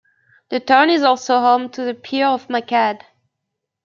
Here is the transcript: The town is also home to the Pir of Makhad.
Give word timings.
The 0.49 0.59
town 0.59 0.89
is 0.89 1.03
also 1.03 1.39
home 1.41 1.69
to 1.73 1.83
the 1.83 1.93
Pir 1.93 2.25
of 2.25 2.47
Makhad. 2.47 3.01